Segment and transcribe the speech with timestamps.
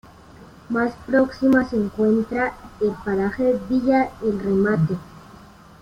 [0.69, 4.97] Más próxima se encuentra el paraje villa El Remate.